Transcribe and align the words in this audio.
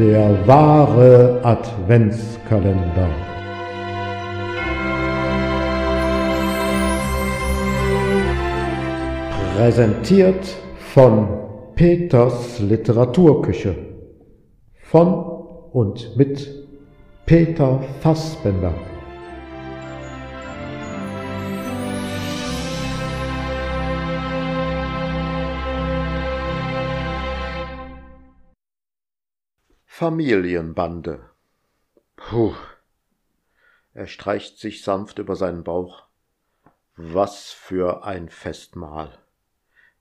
Der 0.00 0.46
wahre 0.46 1.40
Adventskalender. 1.42 3.10
Präsentiert 9.54 10.56
von 10.94 11.28
Peters 11.74 12.60
Literaturküche. 12.60 13.76
Von 14.84 15.12
und 15.72 16.16
mit 16.16 16.50
Peter 17.26 17.82
Fassbender. 18.00 18.72
Familienbande. 30.00 31.28
Puh. 32.16 32.54
Er 33.92 34.06
streicht 34.06 34.58
sich 34.58 34.82
sanft 34.82 35.18
über 35.18 35.36
seinen 35.36 35.62
Bauch. 35.62 36.06
Was 36.96 37.50
für 37.50 38.02
ein 38.02 38.30
Festmahl. 38.30 39.18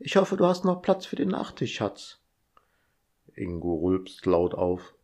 Ich 0.00 0.16
hoffe, 0.16 0.36
du 0.36 0.46
hast 0.46 0.64
noch 0.64 0.82
Platz 0.82 1.06
für 1.06 1.14
den 1.14 1.28
Nachtisch, 1.28 1.76
Schatz. 1.76 2.18
Ingo 3.34 3.76
rülpst 3.76 4.26
laut 4.26 4.54
auf. 4.54 4.96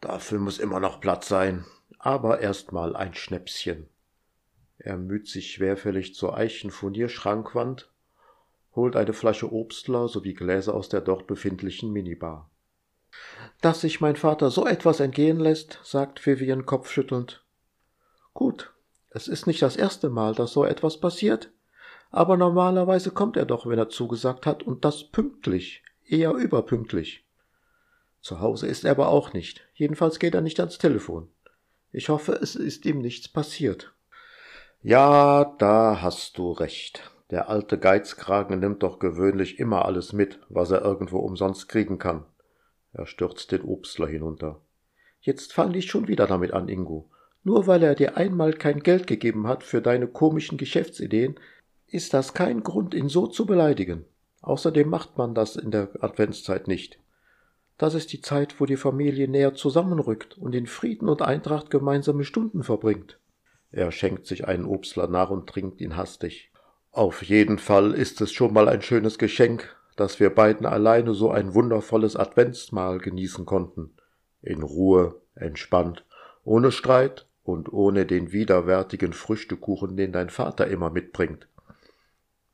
Dafür 0.00 0.38
muss 0.38 0.60
immer 0.60 0.78
noch 0.78 1.00
Platz 1.00 1.26
sein, 1.26 1.64
aber 1.98 2.38
erstmal 2.38 2.94
ein 2.94 3.14
Schnäpschen. 3.14 3.88
Er 4.78 4.96
müht 4.98 5.26
sich 5.26 5.50
schwerfällig 5.50 6.14
zur 6.14 6.36
Eichenfurnierschrankwand, 6.36 7.90
holt 8.76 8.94
eine 8.94 9.14
Flasche 9.14 9.52
Obstler 9.52 10.06
sowie 10.06 10.34
Gläser 10.34 10.74
aus 10.74 10.88
der 10.88 11.00
dort 11.00 11.26
befindlichen 11.26 11.92
Minibar. 11.92 12.48
Dass 13.60 13.80
sich 13.80 14.00
mein 14.00 14.16
Vater 14.16 14.50
so 14.50 14.66
etwas 14.66 15.00
entgehen 15.00 15.40
lässt, 15.40 15.80
sagt 15.82 16.24
Vivian 16.24 16.64
kopfschüttelnd. 16.64 17.42
Gut, 18.32 18.72
es 19.10 19.26
ist 19.26 19.46
nicht 19.46 19.62
das 19.62 19.76
erste 19.76 20.10
Mal, 20.10 20.34
dass 20.34 20.52
so 20.52 20.64
etwas 20.64 21.00
passiert, 21.00 21.50
aber 22.10 22.36
normalerweise 22.36 23.10
kommt 23.10 23.36
er 23.36 23.46
doch, 23.46 23.66
wenn 23.66 23.78
er 23.78 23.88
zugesagt 23.88 24.46
hat, 24.46 24.62
und 24.62 24.84
das 24.84 25.04
pünktlich, 25.04 25.82
eher 26.06 26.32
überpünktlich. 26.32 27.24
Zu 28.20 28.40
Hause 28.40 28.66
ist 28.66 28.84
er 28.84 28.92
aber 28.92 29.08
auch 29.08 29.32
nicht, 29.32 29.66
jedenfalls 29.74 30.18
geht 30.18 30.34
er 30.34 30.40
nicht 30.40 30.60
ans 30.60 30.78
Telefon. 30.78 31.28
Ich 31.90 32.08
hoffe, 32.10 32.32
es 32.32 32.54
ist 32.54 32.86
ihm 32.86 33.00
nichts 33.00 33.28
passiert. 33.28 33.92
Ja, 34.82 35.56
da 35.58 36.00
hast 36.00 36.38
du 36.38 36.52
recht. 36.52 37.10
Der 37.30 37.48
alte 37.48 37.78
Geizkragen 37.78 38.60
nimmt 38.60 38.82
doch 38.82 38.98
gewöhnlich 38.98 39.58
immer 39.58 39.84
alles 39.84 40.12
mit, 40.12 40.38
was 40.48 40.70
er 40.70 40.82
irgendwo 40.82 41.18
umsonst 41.18 41.68
kriegen 41.68 41.98
kann. 41.98 42.24
Er 42.92 43.06
stürzt 43.06 43.52
den 43.52 43.62
Obstler 43.62 44.08
hinunter. 44.08 44.60
Jetzt 45.20 45.52
fang 45.52 45.74
ich 45.74 45.90
schon 45.90 46.08
wieder 46.08 46.26
damit 46.26 46.52
an, 46.52 46.68
Ingo. 46.68 47.10
Nur 47.44 47.66
weil 47.66 47.82
er 47.82 47.94
dir 47.94 48.16
einmal 48.16 48.52
kein 48.52 48.80
Geld 48.80 49.06
gegeben 49.06 49.46
hat 49.46 49.62
für 49.62 49.80
deine 49.80 50.06
komischen 50.06 50.58
Geschäftsideen, 50.58 51.38
ist 51.86 52.14
das 52.14 52.34
kein 52.34 52.62
Grund, 52.62 52.94
ihn 52.94 53.08
so 53.08 53.26
zu 53.26 53.46
beleidigen. 53.46 54.04
Außerdem 54.42 54.88
macht 54.88 55.16
man 55.16 55.34
das 55.34 55.56
in 55.56 55.70
der 55.70 55.90
Adventszeit 56.00 56.68
nicht. 56.68 56.98
Das 57.78 57.94
ist 57.94 58.12
die 58.12 58.20
Zeit, 58.20 58.60
wo 58.60 58.66
die 58.66 58.76
Familie 58.76 59.28
näher 59.28 59.54
zusammenrückt 59.54 60.36
und 60.36 60.54
in 60.54 60.66
Frieden 60.66 61.08
und 61.08 61.22
Eintracht 61.22 61.70
gemeinsame 61.70 62.24
Stunden 62.24 62.62
verbringt. 62.62 63.18
Er 63.70 63.92
schenkt 63.92 64.26
sich 64.26 64.46
einen 64.46 64.64
Obstler 64.64 65.06
nach 65.06 65.30
und 65.30 65.48
trinkt 65.48 65.80
ihn 65.80 65.96
hastig. 65.96 66.50
Auf 66.90 67.22
jeden 67.22 67.58
Fall 67.58 67.92
ist 67.92 68.20
es 68.20 68.32
schon 68.32 68.52
mal 68.52 68.68
ein 68.68 68.82
schönes 68.82 69.18
Geschenk, 69.18 69.76
dass 69.98 70.20
wir 70.20 70.30
beiden 70.30 70.64
alleine 70.64 71.12
so 71.12 71.30
ein 71.32 71.54
wundervolles 71.54 72.14
Adventsmahl 72.14 72.98
genießen 72.98 73.44
konnten. 73.44 73.90
In 74.42 74.62
Ruhe, 74.62 75.16
entspannt, 75.34 76.04
ohne 76.44 76.70
Streit 76.70 77.26
und 77.42 77.72
ohne 77.72 78.06
den 78.06 78.30
widerwärtigen 78.30 79.12
Früchtekuchen, 79.12 79.96
den 79.96 80.12
dein 80.12 80.30
Vater 80.30 80.68
immer 80.68 80.90
mitbringt. 80.90 81.48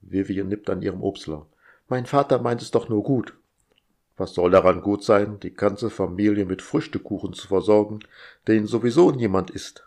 Vivian 0.00 0.48
nippt 0.48 0.70
an 0.70 0.80
ihrem 0.80 1.02
Obstler. 1.02 1.44
Mein 1.88 2.06
Vater 2.06 2.38
meint 2.38 2.62
es 2.62 2.70
doch 2.70 2.88
nur 2.88 3.02
gut. 3.02 3.34
Was 4.16 4.32
soll 4.32 4.50
daran 4.50 4.80
gut 4.80 5.04
sein, 5.04 5.38
die 5.40 5.54
ganze 5.54 5.90
Familie 5.90 6.46
mit 6.46 6.62
Früchtekuchen 6.62 7.34
zu 7.34 7.46
versorgen, 7.46 8.00
den 8.48 8.66
sowieso 8.66 9.10
niemand 9.10 9.50
isst? 9.50 9.86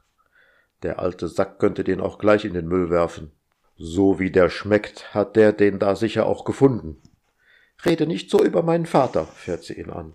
Der 0.83 0.99
alte 0.99 1.27
Sack 1.27 1.57
könnte 1.57 1.83
den 1.83 2.01
auch 2.01 2.19
gleich 2.19 2.45
in 2.45 2.53
den 2.53 2.67
Müll 2.67 2.91
werfen. 2.91 3.31
So 3.77 4.19
wie 4.19 4.29
der 4.29 4.49
schmeckt, 4.49 5.15
hat 5.15 5.35
der 5.35 5.53
den 5.53 5.79
da 5.79 5.95
sicher 5.95 6.27
auch 6.27 6.45
gefunden. 6.45 7.01
Rede 7.85 8.07
nicht 8.07 8.29
so 8.29 8.43
über 8.43 8.63
meinen 8.63 8.85
Vater, 8.85 9.25
fährt 9.25 9.63
sie 9.63 9.79
ihn 9.79 9.89
an. 9.89 10.13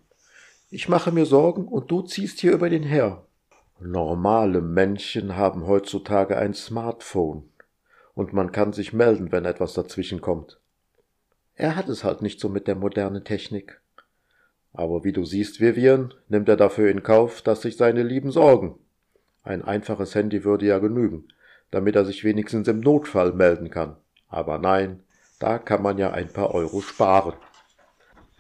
Ich 0.71 0.89
mache 0.89 1.13
mir 1.13 1.27
Sorgen 1.27 1.69
und 1.69 1.91
du 1.91 2.03
ziehst 2.03 2.41
hier 2.41 2.53
über 2.53 2.71
den 2.71 2.83
her. 2.83 3.25
Normale 3.79 4.61
Menschen 4.61 5.37
haben 5.37 5.67
heutzutage 5.67 6.37
ein 6.39 6.55
Smartphone 6.55 7.49
und 8.15 8.33
man 8.33 8.53
kann 8.53 8.73
sich 8.73 8.93
melden, 8.93 9.33
wenn 9.33 9.45
etwas 9.45 9.75
dazwischen 9.75 10.21
kommt. 10.21 10.59
Er 11.55 11.77
hat 11.77 11.89
es 11.89 12.05
halt 12.05 12.23
nicht 12.23 12.41
so 12.41 12.49
mit 12.49 12.67
der 12.67 12.75
modernen 12.75 13.25
Technik. 13.25 13.81
Aber 14.73 15.05
wie 15.05 15.13
du 15.13 15.25
siehst, 15.25 15.61
Vivian, 15.61 16.15
nimmt 16.29 16.49
er 16.49 16.57
dafür 16.57 16.91
in 16.91 17.03
Kauf, 17.03 17.43
dass 17.43 17.63
sich 17.63 17.77
seine 17.77 18.03
Lieben 18.03 18.31
sorgen. 18.31 18.79
Ein 19.43 19.63
einfaches 19.63 20.15
Handy 20.15 20.45
würde 20.45 20.67
ja 20.67 20.79
genügen, 20.79 21.29
damit 21.71 21.97
er 21.97 22.05
sich 22.05 22.25
wenigstens 22.25 22.69
im 22.69 22.81
Notfall 22.81 23.33
melden 23.33 23.71
kann. 23.71 23.97
Aber 24.29 24.59
nein, 24.59 25.03
da 25.39 25.59
kann 25.59 25.83
man 25.83 25.99
ja 25.99 26.13
ein 26.13 26.33
paar 26.33 26.55
Euro 26.55 26.81
sparen. 26.81 27.35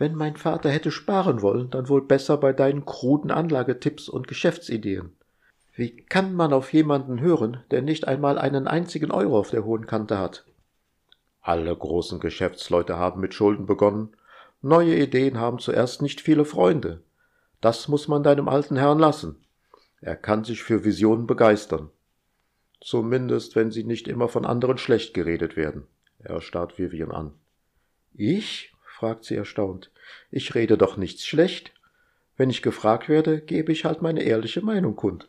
Wenn 0.03 0.17
mein 0.17 0.37
Vater 0.37 0.69
hätte 0.69 0.91
sparen 0.91 1.43
wollen, 1.43 1.71
dann 1.71 1.89
wohl 1.89 2.03
besser 2.05 2.37
bei 2.37 2.53
deinen 2.53 2.85
kruden 2.85 3.31
Anlagetipps 3.31 4.09
und 4.09 4.27
Geschäftsideen. 4.27 5.13
Wie 5.77 5.95
kann 5.95 6.35
man 6.35 6.53
auf 6.53 6.73
jemanden 6.73 7.21
hören, 7.21 7.63
der 7.71 7.83
nicht 7.83 8.09
einmal 8.09 8.37
einen 8.37 8.67
einzigen 8.67 9.13
Euro 9.13 9.39
auf 9.39 9.51
der 9.51 9.65
hohen 9.65 9.87
Kante 9.87 10.19
hat? 10.19 10.45
Alle 11.41 11.77
großen 11.77 12.19
Geschäftsleute 12.19 12.97
haben 12.97 13.21
mit 13.21 13.33
Schulden 13.33 13.65
begonnen. 13.65 14.17
Neue 14.61 14.97
Ideen 14.97 15.39
haben 15.39 15.61
zuerst 15.61 16.03
nicht 16.03 16.21
viele 16.21 16.45
Freunde. 16.45 17.05
Das 17.61 17.87
muss 17.87 18.09
man 18.09 18.25
deinem 18.25 18.49
alten 18.49 18.77
Herrn 18.77 18.99
lassen. 18.99 19.37
Er 20.01 20.17
kann 20.17 20.43
sich 20.43 20.65
für 20.65 20.85
Visionen 20.85 21.29
begeistern. 21.29 21.91
Zumindest, 22.81 23.55
wenn 23.55 23.71
sie 23.71 23.85
nicht 23.85 24.09
immer 24.09 24.27
von 24.27 24.47
anderen 24.47 24.79
schlecht 24.79 25.15
geredet 25.15 25.55
werden. 25.55 25.85
Er 26.19 26.41
starrt 26.41 26.77
Vivian 26.77 27.13
an. 27.13 27.35
Ich? 28.15 28.72
Fragt 29.03 29.25
sie 29.25 29.35
erstaunt. 29.35 29.91
Ich 30.31 30.55
rede 30.55 30.79
doch 30.79 30.97
nichts 30.97 31.27
schlecht. 31.27 31.73
Wenn 32.37 32.51
ich 32.51 32.63
gefragt 32.63 33.09
werde, 33.09 33.41
gebe 33.41 33.73
ich 33.73 33.85
halt 33.85 34.01
meine 34.01 34.23
ehrliche 34.23 34.63
Meinung 34.63 34.95
kund. 34.95 35.29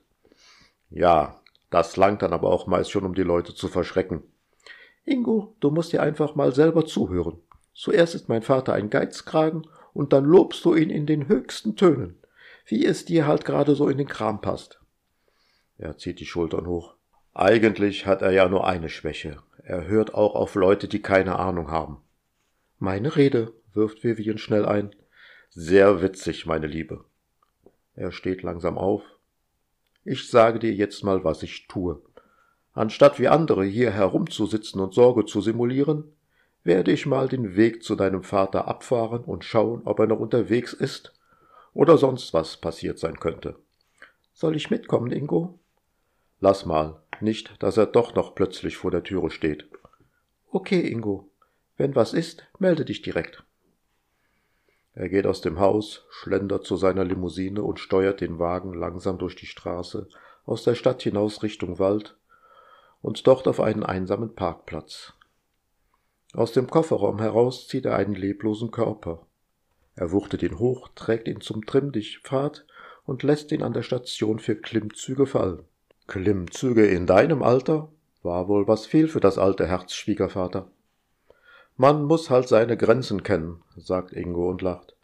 Ja, 0.91 1.41
das 1.72 1.97
langt 1.97 2.22
dann 2.22 2.34
aber 2.34 2.51
auch 2.51 2.67
meist 2.67 2.91
schon, 2.91 3.03
um 3.03 3.16
die 3.16 3.23
Leute 3.23 3.56
zu 3.56 3.67
verschrecken. 3.67 4.22
Ingo, 5.06 5.56
du 5.59 5.72
musst 5.72 5.91
dir 5.91 6.03
einfach 6.03 6.35
mal 6.35 6.53
selber 6.53 6.85
zuhören. 6.85 7.39
Zuerst 7.73 8.13
ist 8.13 8.29
mein 8.29 8.44
Vater 8.44 8.73
ein 8.73 8.91
Geizkragen 8.91 9.66
und 9.91 10.13
dann 10.13 10.25
lobst 10.25 10.63
du 10.66 10.75
ihn 10.75 10.91
in 10.91 11.07
den 11.07 11.28
höchsten 11.28 11.75
Tönen, 11.75 12.19
wie 12.67 12.85
es 12.85 13.05
dir 13.05 13.25
halt 13.25 13.44
gerade 13.44 13.73
so 13.73 13.90
in 13.90 13.97
den 13.97 14.07
Kram 14.07 14.40
passt. 14.40 14.81
Er 15.79 15.97
zieht 15.97 16.19
die 16.19 16.28
Schultern 16.28 16.67
hoch. 16.67 16.94
Eigentlich 17.34 18.05
hat 18.05 18.22
er 18.22 18.29
ja 18.29 18.47
nur 18.47 18.67
eine 18.67 18.90
Schwäche. 18.90 19.41
Er 19.63 19.88
hört 19.88 20.13
auch 20.13 20.35
auf 20.35 20.53
Leute, 20.53 20.88
die 20.88 21.01
keine 21.01 21.40
Ahnung 21.40 21.72
haben. 21.72 22.03
Meine 22.78 23.16
Rede, 23.16 23.53
wirft 23.75 24.03
Vivian 24.03 24.38
schnell 24.38 24.66
ein. 24.66 24.95
Sehr 25.50 26.01
witzig, 26.01 26.45
meine 26.45 26.67
Liebe. 26.67 27.03
Er 27.95 28.11
steht 28.11 28.41
langsam 28.41 28.78
auf. 28.78 29.03
Ich 30.03 30.29
sage 30.29 30.59
dir 30.59 30.73
jetzt 30.73 31.03
mal, 31.03 31.23
was 31.23 31.44
ich 31.44 31.67
tue. 31.67 32.01
Anstatt 32.73 33.19
wie 33.19 33.28
andere 33.28 33.63
hier 33.63 33.91
herumzusitzen 33.91 34.81
und 34.81 34.94
Sorge 34.94 35.25
zu 35.25 35.41
simulieren, 35.41 36.11
werde 36.63 36.91
ich 36.91 37.06
mal 37.06 37.28
den 37.28 37.56
Weg 37.56 37.84
zu 37.84 37.95
deinem 37.95 38.23
Vater 38.23 38.67
abfahren 38.67 39.23
und 39.23 39.46
schauen, 39.46 39.81
ob 39.85 39.99
er 39.99 40.08
noch 40.08 40.20
unterwegs 40.20 40.73
ist 40.73 41.14
oder 41.73 41.97
sonst 41.97 42.34
was 42.34 42.58
passiert 42.58 42.99
sein 42.99 43.20
könnte. 43.20 43.55
Soll 44.34 44.55
ich 44.55 44.72
mitkommen, 44.72 45.11
Ingo? 45.11 45.59
Lass 46.40 46.66
mal, 46.66 47.02
nicht, 47.22 47.61
dass 47.61 47.78
er 47.78 47.85
doch 47.85 48.16
noch 48.16 48.35
plötzlich 48.35 48.78
vor 48.78 48.91
der 48.91 49.03
Türe 49.03 49.29
steht. 49.29 49.67
Okay, 50.52 50.81
Ingo. 50.81 51.29
Wenn 51.78 51.96
was 51.96 52.14
ist, 52.14 52.43
melde 52.59 52.85
dich 52.85 53.02
direkt. 53.02 53.43
Er 54.95 55.09
geht 55.09 55.25
aus 55.25 55.41
dem 55.41 55.59
Haus, 55.59 56.05
schlendert 56.09 56.66
zu 56.66 56.75
seiner 56.75 57.03
Limousine 57.03 57.63
und 57.63 57.79
steuert 57.79 58.22
den 58.22 58.37
Wagen 58.37 58.73
langsam 58.73 59.17
durch 59.17 59.35
die 59.35 59.47
Straße, 59.47 60.07
aus 60.45 60.63
der 60.63 60.75
Stadt 60.75 61.01
hinaus 61.01 61.41
Richtung 61.41 61.79
Wald 61.79 62.16
und 63.01 63.25
dort 63.25 63.47
auf 63.47 63.59
einen 63.59 63.84
einsamen 63.84 64.35
Parkplatz. 64.35 65.13
Aus 66.34 66.51
dem 66.51 66.67
Kofferraum 66.67 67.19
heraus 67.19 67.67
zieht 67.67 67.85
er 67.85 67.95
einen 67.95 68.16
leblosen 68.16 68.72
Körper. 68.72 69.25
Er 69.95 70.11
wuchtet 70.11 70.41
ihn 70.41 70.57
hoch, 70.57 70.90
trägt 70.96 71.28
ihn 71.28 71.41
zum 71.41 71.66
Trimmdichtpfad 71.66 72.66
und 73.05 73.23
lässt 73.23 73.51
ihn 73.51 73.61
an 73.61 73.73
der 73.73 73.84
Station 73.84 74.39
für 74.39 74.55
Klimmzüge 74.55 75.28
fallen. 75.28 75.63
Klimmzüge 76.07 76.85
in 76.87 77.05
deinem 77.05 77.43
Alter? 77.43 77.89
War 78.23 78.47
wohl 78.47 78.67
was 78.67 78.85
viel 78.85 79.07
für 79.07 79.19
das 79.19 79.37
alte 79.37 79.67
Herz, 79.67 79.93
Schwiegervater. 79.93 80.72
Man 81.75 82.03
muss 82.03 82.29
halt 82.29 82.47
seine 82.47 82.78
Grenzen 82.78 83.23
kennen, 83.23 83.64
sagt 83.75 84.14
Ingo 84.14 84.49
und 84.49 84.61
lacht. 84.61 84.96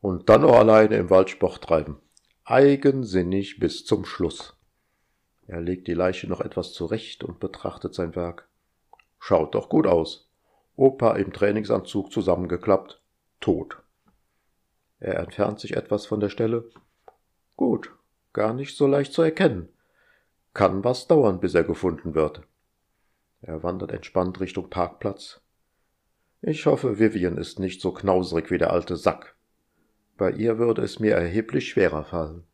Und 0.00 0.28
dann 0.28 0.42
noch 0.42 0.54
alleine 0.54 0.96
im 0.96 1.10
Wald 1.10 1.30
Sport 1.30 1.62
treiben. 1.62 1.98
Eigensinnig 2.44 3.58
bis 3.58 3.84
zum 3.84 4.04
Schluss. 4.04 4.56
Er 5.46 5.60
legt 5.60 5.88
die 5.88 5.94
Leiche 5.94 6.28
noch 6.28 6.40
etwas 6.40 6.72
zurecht 6.72 7.24
und 7.24 7.40
betrachtet 7.40 7.94
sein 7.94 8.14
Werk. 8.14 8.48
Schaut 9.18 9.54
doch 9.54 9.68
gut 9.68 9.86
aus. 9.86 10.30
Opa 10.76 11.16
im 11.16 11.32
Trainingsanzug 11.32 12.12
zusammengeklappt, 12.12 13.02
tot. 13.40 13.82
Er 14.98 15.18
entfernt 15.18 15.60
sich 15.60 15.76
etwas 15.76 16.06
von 16.06 16.20
der 16.20 16.28
Stelle. 16.28 16.70
Gut, 17.56 17.92
gar 18.32 18.52
nicht 18.54 18.76
so 18.76 18.86
leicht 18.86 19.12
zu 19.12 19.22
erkennen. 19.22 19.68
Kann 20.54 20.84
was 20.84 21.06
dauern, 21.06 21.40
bis 21.40 21.54
er 21.54 21.64
gefunden 21.64 22.14
wird. 22.14 22.42
Er 23.42 23.62
wandert 23.62 23.92
entspannt 23.92 24.40
Richtung 24.40 24.70
Parkplatz. 24.70 25.40
Ich 26.42 26.64
hoffe, 26.64 26.98
Vivian 26.98 27.36
ist 27.36 27.58
nicht 27.58 27.82
so 27.82 27.92
knauserig 27.92 28.50
wie 28.50 28.58
der 28.58 28.72
alte 28.72 28.96
Sack. 28.96 29.36
Bei 30.16 30.30
ihr 30.30 30.58
würde 30.58 30.82
es 30.82 30.98
mir 30.98 31.14
erheblich 31.14 31.68
schwerer 31.68 32.04
fallen. 32.04 32.44